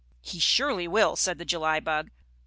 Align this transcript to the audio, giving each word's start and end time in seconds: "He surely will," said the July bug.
"He 0.23 0.39
surely 0.39 0.87
will," 0.87 1.15
said 1.15 1.37
the 1.37 1.45
July 1.45 1.79
bug. 1.79 2.09